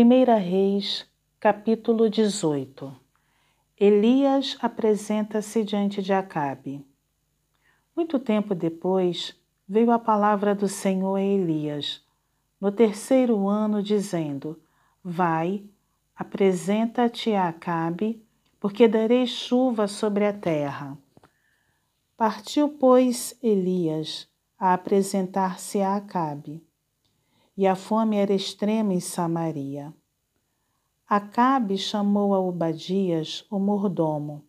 [0.00, 1.04] 1 Reis,
[1.40, 2.94] capítulo 18
[3.76, 6.86] Elias apresenta-se diante de Acabe.
[7.96, 9.34] Muito tempo depois,
[9.68, 12.00] veio a palavra do Senhor a Elias,
[12.60, 14.62] no terceiro ano, dizendo:
[15.02, 15.64] Vai,
[16.14, 18.24] apresenta-te a Acabe,
[18.60, 20.96] porque darei chuva sobre a terra.
[22.16, 26.67] Partiu, pois, Elias a apresentar-se a Acabe
[27.58, 29.92] e a fome era extrema em Samaria.
[31.08, 34.44] Acabe chamou a Obadias, o mordomo.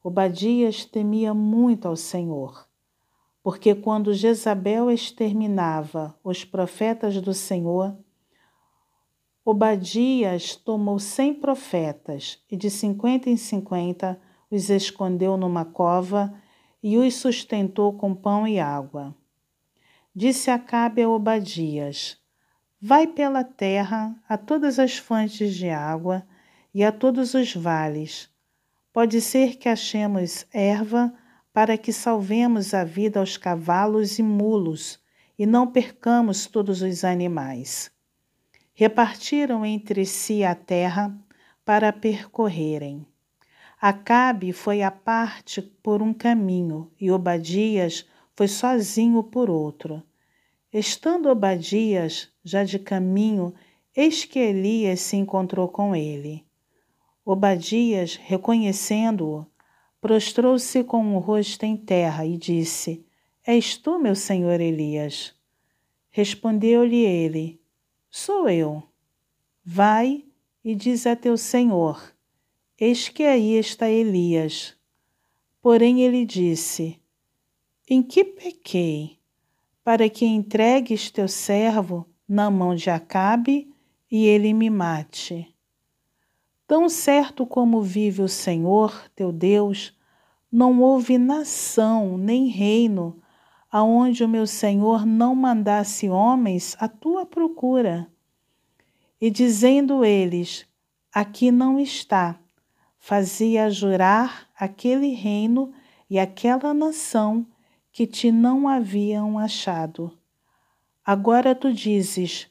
[0.00, 2.68] Obadias temia muito ao Senhor,
[3.42, 7.98] porque quando Jezabel exterminava os profetas do Senhor,
[9.44, 16.32] Obadias tomou cem profetas e de cinquenta em cinquenta os escondeu numa cova
[16.80, 19.12] e os sustentou com pão e água.
[20.14, 22.24] Disse Acabe a Obadias:
[22.80, 26.26] Vai pela terra a todas as fontes de água
[26.74, 28.28] e a todos os vales.
[28.92, 31.12] Pode ser que achemos erva
[31.54, 35.00] para que salvemos a vida aos cavalos e mulos
[35.38, 37.90] e não percamos todos os animais.
[38.74, 41.16] Repartiram entre si a terra
[41.64, 43.06] para percorrerem.
[43.80, 50.02] Acabe foi à parte por um caminho e Obadias foi sozinho por outro.
[50.78, 53.54] Estando Obadias já de caminho,
[53.96, 56.44] eis que Elias se encontrou com ele.
[57.24, 59.46] Obadias, reconhecendo-o,
[60.02, 63.02] prostrou-se com o rosto em terra e disse:
[63.42, 65.34] És tu, meu senhor Elias?
[66.10, 67.58] Respondeu-lhe ele:
[68.10, 68.82] Sou eu.
[69.64, 70.26] Vai
[70.62, 72.14] e diz a teu senhor:
[72.78, 74.76] Eis que aí está Elias.
[75.62, 77.00] Porém ele disse:
[77.88, 79.15] Em que pequei?
[79.86, 83.72] Para que entregues teu servo na mão de Acabe
[84.10, 85.54] e ele me mate.
[86.66, 89.96] Tão certo como vive o Senhor, teu Deus,
[90.50, 93.22] não houve nação nem reino
[93.70, 98.10] aonde o meu Senhor não mandasse homens à tua procura.
[99.20, 100.66] E dizendo eles:
[101.12, 102.36] Aqui não está,
[102.98, 105.72] fazia jurar aquele reino
[106.10, 107.46] e aquela nação
[107.96, 110.12] que te não haviam achado.
[111.02, 112.46] Agora tu dizes: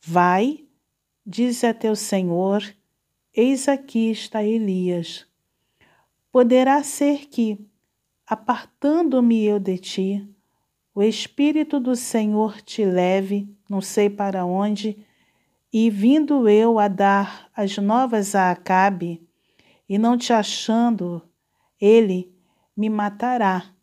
[0.00, 0.64] Vai,
[1.26, 2.64] diz a teu senhor,
[3.34, 5.26] eis aqui está Elias.
[6.32, 7.68] Poderá ser que,
[8.26, 10.26] apartando-me eu de ti,
[10.94, 15.04] o Espírito do Senhor te leve, não sei para onde,
[15.70, 19.22] e vindo eu a dar as novas a Acabe,
[19.86, 21.22] e não te achando,
[21.78, 22.34] ele
[22.74, 23.76] me matará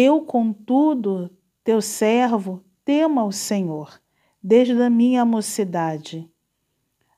[0.00, 1.28] eu, contudo,
[1.64, 4.00] teu servo, temo ao Senhor,
[4.40, 6.30] desde a minha mocidade.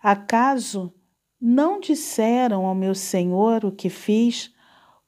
[0.00, 0.94] Acaso
[1.40, 4.54] não disseram ao meu Senhor o que fiz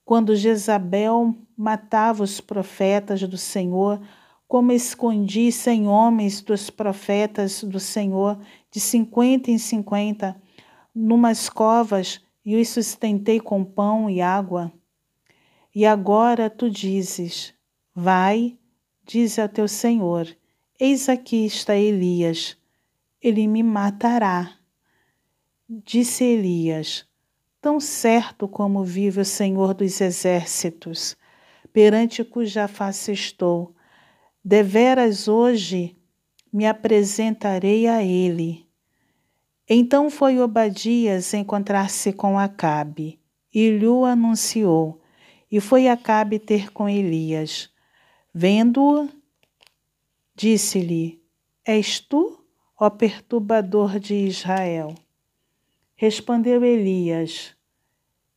[0.04, 4.00] quando Jezabel matava os profetas do Senhor,
[4.48, 8.36] como escondi cem homens dos profetas do Senhor,
[8.68, 10.34] de cinquenta em cinquenta,
[10.92, 14.72] numas covas, e os sustentei com pão e água?
[15.72, 17.54] E agora tu dizes:
[18.02, 18.56] Vai,
[19.04, 20.26] diz ao teu senhor:
[20.80, 22.56] Eis aqui está Elias,
[23.20, 24.56] ele me matará.
[25.68, 27.06] Disse Elias:
[27.60, 31.14] Tão certo como vive o Senhor dos exércitos,
[31.74, 33.74] perante cuja face estou,
[34.42, 35.94] deveras hoje
[36.50, 38.66] me apresentarei a ele.
[39.68, 43.20] Então foi Obadias encontrar-se com Acabe
[43.52, 45.02] e lhe anunciou
[45.52, 47.70] e foi Acabe ter com Elias.
[48.32, 49.08] Vendo-o,
[50.36, 51.20] disse-lhe:
[51.64, 52.44] És tu,
[52.78, 54.94] ó perturbador de Israel?
[55.96, 57.56] Respondeu Elias: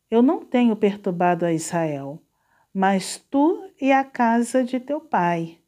[0.10, 2.20] Eu não tenho perturbado a Israel,
[2.74, 5.60] mas tu e a casa de teu pai,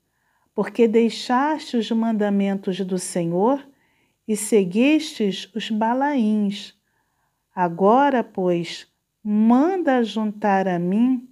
[0.56, 3.64] porque deixaste os mandamentos do Senhor
[4.28, 6.76] e seguistes os balaíns.
[7.54, 8.88] Agora, pois,
[9.24, 11.30] manda juntar a mim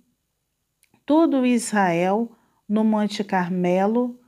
[1.06, 2.32] todo Israel
[2.74, 4.20] no Monte Carmelo,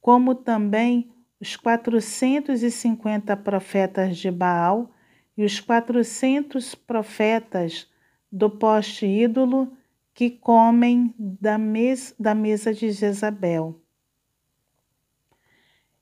[0.00, 4.90] como também os quatrocentos e cinquenta profetas de Baal
[5.36, 7.88] e os quatrocentos profetas
[8.32, 9.72] do poste ídolo
[10.12, 13.80] que comem da, mes da mesa de Jezabel.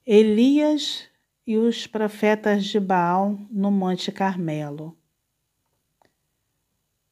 [0.06, 1.10] Elias
[1.46, 4.96] e os profetas de Baal no Monte Carmelo.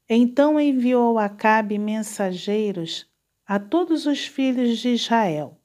[0.08, 3.09] Então enviou Acabe mensageiros
[3.50, 5.58] a todos os filhos de Israel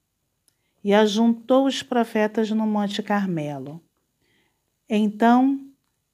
[0.84, 3.80] e ajuntou os profetas no Monte Carmelo.
[4.90, 5.64] Então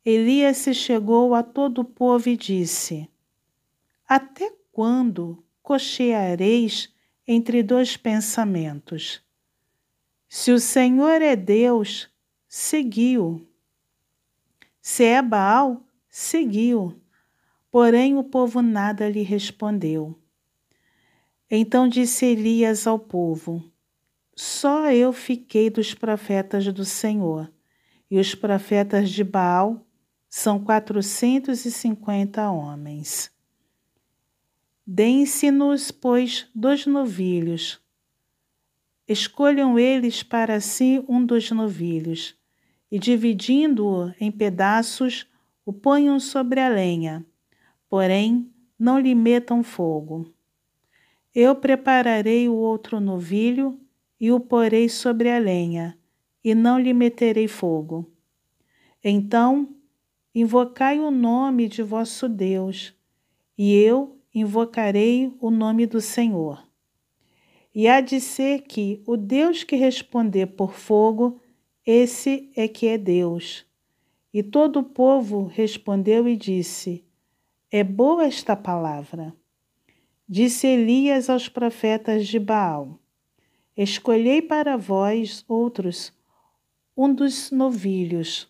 [0.04, 3.10] Elias se chegou a todo o povo e disse:
[4.06, 6.94] Até quando cocheareis
[7.26, 9.24] entre dois pensamentos?
[10.28, 12.10] Se o Senhor é Deus,
[12.50, 13.48] seguiu.
[14.82, 17.00] Se é Baal, seguiu.
[17.72, 20.21] Porém o povo nada lhe respondeu.
[21.54, 23.62] Então disse Elias ao povo:
[24.34, 27.52] Só eu fiquei dos profetas do Senhor,
[28.10, 29.86] e os profetas de Baal
[30.30, 33.30] são quatrocentos e cinquenta homens.
[34.88, 37.82] Deem-se-nos, pois, dois novilhos.
[39.06, 42.34] Escolham eles para si um dos novilhos,
[42.90, 45.28] e dividindo-o em pedaços,
[45.66, 47.26] o ponham sobre a lenha
[47.92, 48.50] porém
[48.80, 50.34] não lhe metam fogo.
[51.34, 53.80] Eu prepararei o outro novilho
[54.20, 55.98] e o porei sobre a lenha,
[56.44, 58.12] e não lhe meterei fogo.
[59.04, 59.70] Então
[60.36, 62.94] invocai o nome de vosso Deus,
[63.58, 66.68] e eu invocarei o nome do Senhor.
[67.74, 71.40] E há de ser que o Deus que responder por fogo,
[71.86, 73.66] esse é que é Deus.
[74.34, 77.06] E todo o povo respondeu e disse:
[77.72, 79.34] é boa esta palavra.
[80.34, 82.98] Disse Elias aos profetas de Baal:
[83.76, 86.14] Escolhei para vós outros
[86.96, 88.50] um dos novilhos,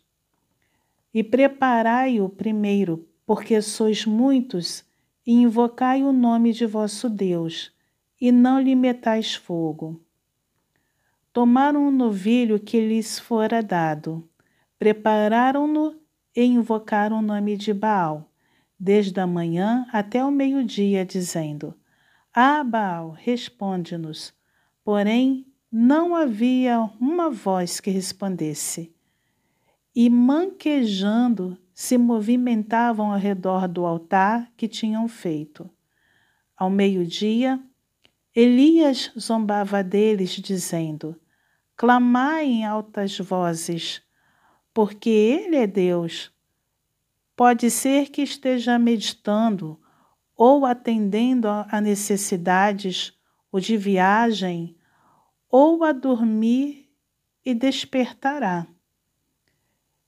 [1.12, 4.86] e preparai-o primeiro, porque sois muitos,
[5.26, 7.74] e invocai o nome de vosso Deus,
[8.22, 10.00] e não lhe metais fogo.
[11.34, 14.30] Tomaram o novilho que lhes fora dado,
[14.78, 15.96] prepararam-no
[16.36, 18.31] e invocaram o nome de Baal
[18.84, 21.76] desde a manhã até o meio-dia, dizendo:
[22.34, 24.34] Ah, Baal, responde-nos.
[24.84, 28.92] Porém, não havia uma voz que respondesse.
[29.94, 35.70] E manquejando, se movimentavam ao redor do altar que tinham feito.
[36.58, 37.60] Ao meio-dia,
[38.36, 41.16] Elias zombava deles, dizendo:
[41.76, 44.02] Clamai em altas vozes,
[44.74, 46.32] porque Ele é Deus
[47.42, 49.80] Pode ser que esteja meditando
[50.38, 53.18] ou atendendo a necessidades
[53.52, 54.78] ou de viagem,
[55.50, 56.88] ou a dormir
[57.44, 58.68] e despertará.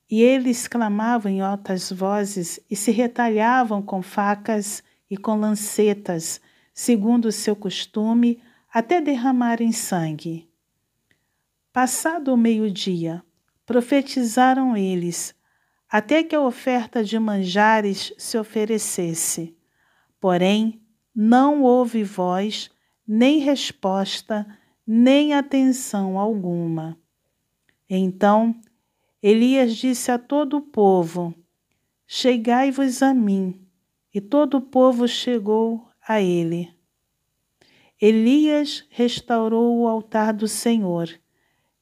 [0.08, 6.40] E eles clamavam em altas vozes e se retalhavam com facas e com lancetas,
[6.72, 10.48] segundo o seu costume, até derramarem sangue.
[11.72, 13.24] Passado o meio-dia,
[13.66, 15.34] profetizaram eles,
[15.94, 19.56] até que a oferta de manjares se oferecesse.
[20.20, 20.82] Porém,
[21.16, 22.72] não houve voz,
[23.08, 24.44] nem resposta,
[24.88, 26.98] nem atenção alguma.
[27.88, 28.60] Então
[29.22, 31.32] Elias disse a todo o povo:
[32.08, 33.62] Chegai-vos a mim.
[34.12, 36.74] E todo o povo chegou a ele.
[38.02, 41.08] Elias restaurou o altar do Senhor,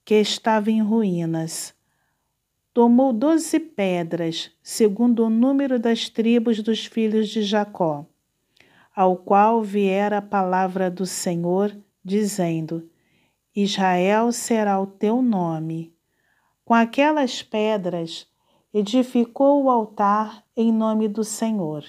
[0.03, 1.73] que estava em ruínas
[2.73, 8.05] tomou doze pedras, segundo o número das tribos dos filhos de Jacó,
[8.95, 12.89] ao qual viera a palavra do Senhor, dizendo:
[13.55, 15.93] Israel será o teu nome.
[16.63, 18.25] Com aquelas pedras,
[18.73, 21.83] edificou o altar em nome do Senhor.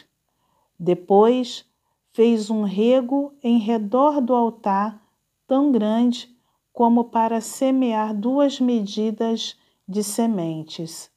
[0.77, 1.65] Depois,
[2.13, 5.01] fez um rego em redor do altar,
[5.47, 6.29] tão grande
[6.73, 9.57] como para semear duas medidas
[9.93, 11.09] de sementes.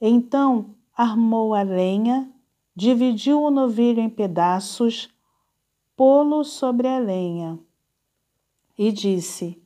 [0.00, 2.30] Então armou a lenha,
[2.76, 5.08] dividiu o novilho em pedaços,
[5.96, 7.58] pô-lo sobre a lenha
[8.78, 9.60] e disse: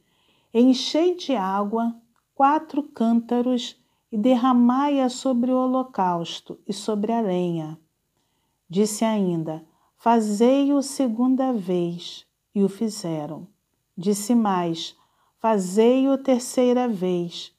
[0.54, 1.94] Enchei de água
[2.34, 3.76] quatro cântaros
[4.10, 7.78] e derramai-a sobre o holocausto e sobre a lenha.
[8.68, 9.64] Disse ainda:
[9.96, 13.46] Fazei-o segunda vez, e o fizeram.
[13.96, 14.96] Disse mais:
[15.38, 17.54] Fazei-o terceira vez,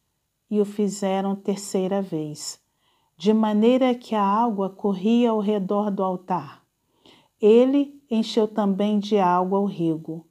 [0.54, 2.62] e o fizeram terceira vez,
[3.18, 6.64] de maneira que a água corria ao redor do altar.
[7.42, 10.28] Ele encheu também de água o rego.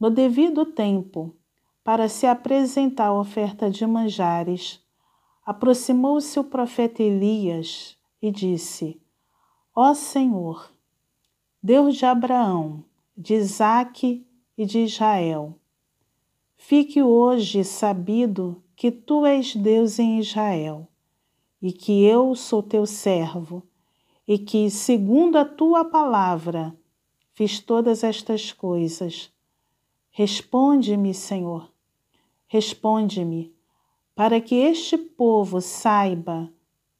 [0.00, 1.32] No devido tempo,
[1.84, 4.84] para se apresentar a oferta de manjares,
[5.46, 9.00] aproximou-se o profeta Elias e disse:
[9.76, 10.72] Ó Senhor,
[11.62, 12.82] Deus de Abraão,
[13.16, 14.26] de Isaque
[14.56, 15.54] e de Israel,
[16.56, 20.86] fique hoje sabido que tu és Deus em Israel,
[21.60, 23.66] e que eu sou teu servo,
[24.24, 26.72] e que, segundo a tua palavra,
[27.32, 29.32] fiz todas estas coisas.
[30.12, 31.68] Responde-me, Senhor,
[32.46, 33.52] responde-me,
[34.14, 36.48] para que este povo saiba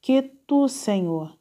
[0.01, 1.33] que tu, Senhor,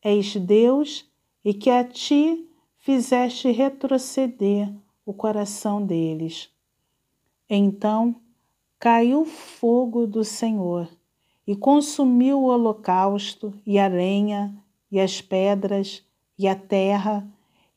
[0.00, 1.10] és Deus
[1.44, 2.48] e que a ti
[2.78, 4.72] fizeste retroceder
[5.04, 6.48] o coração deles.
[7.50, 8.21] Então
[8.82, 10.88] caiu fogo do Senhor
[11.46, 14.52] e consumiu o holocausto e a lenha
[14.90, 16.04] e as pedras
[16.36, 17.24] e a terra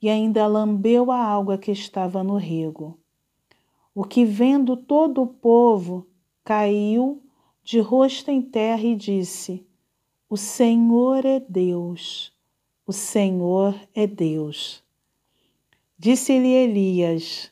[0.02, 2.98] e ainda lambeu a água que estava no rego.
[3.94, 6.08] O que vendo todo o povo
[6.44, 7.22] caiu
[7.64, 9.64] de rosto em terra e disse:
[10.28, 12.34] O Senhor é Deus,
[12.84, 14.84] o Senhor é Deus.
[16.00, 17.52] Disse-lhe Elias: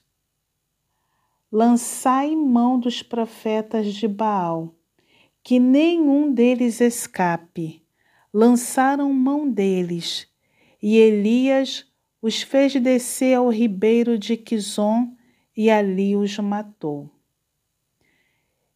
[1.55, 4.73] Lançai mão dos profetas de Baal,
[5.43, 7.85] que nenhum deles escape.
[8.33, 10.27] Lançaram mão deles,
[10.81, 11.85] e Elias
[12.19, 15.15] os fez descer ao ribeiro de Quizon
[15.55, 17.07] e ali os matou.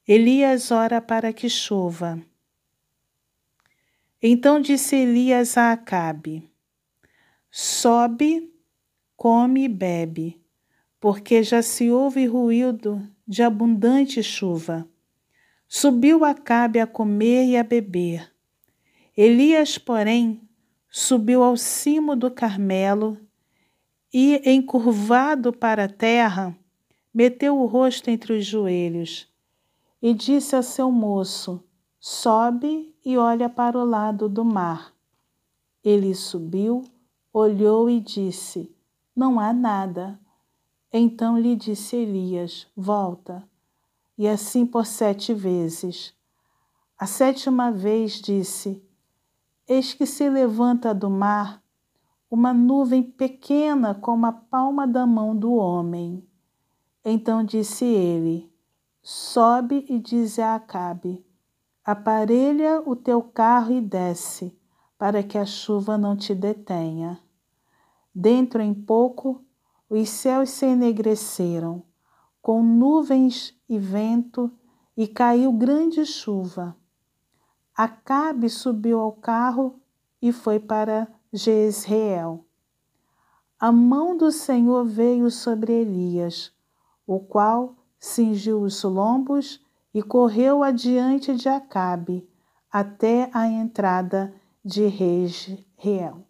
[0.07, 2.23] Elias ora para que chova.
[4.21, 6.47] Então disse Elias a Acabe:
[7.49, 8.53] Sobe,
[9.15, 10.39] come e bebe,
[10.99, 14.87] porque já se ouve ruído de abundante chuva.
[15.67, 18.31] Subiu Acabe a comer e a beber.
[19.15, 20.41] Elias, porém,
[20.89, 23.17] subiu ao cimo do Carmelo
[24.13, 26.57] e, encurvado para a terra,
[27.13, 29.27] meteu o rosto entre os joelhos
[30.01, 31.63] e disse a seu moço:
[31.99, 34.93] Sobe e olha para o lado do mar.
[35.83, 36.83] Ele subiu,
[37.33, 38.73] olhou e disse:
[39.15, 40.19] Não há nada.
[40.91, 43.47] Então lhe disse Elias: Volta.
[44.17, 46.13] E assim por sete vezes.
[46.97, 48.83] A sétima vez disse:
[49.67, 51.61] Eis que se levanta do mar
[52.29, 56.27] uma nuvem pequena como a palma da mão do homem.
[57.03, 58.51] Então disse ele:
[59.01, 61.25] Sobe e dize a Acabe:
[61.85, 64.57] Aparelha o teu carro e desce,
[64.97, 67.19] para que a chuva não te detenha.
[68.13, 69.45] Dentro em pouco,
[69.89, 71.83] os céus se enegreceram,
[72.41, 74.51] com nuvens e vento,
[74.95, 76.75] e caiu grande chuva.
[77.75, 79.79] Acabe subiu ao carro
[80.21, 82.43] e foi para Jezreel.
[83.59, 86.51] A mão do Senhor veio sobre Elias,
[87.05, 89.63] o qual cingiu os lombos
[89.93, 92.27] e correu adiante de Acabe
[92.71, 96.26] até a entrada de Regiel.